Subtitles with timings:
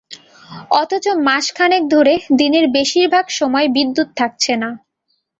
[0.71, 4.69] অথচ মাস খানেক ধরে দিনের বেশির ভাগ সময় বিদ্যুৎ থাকছে না।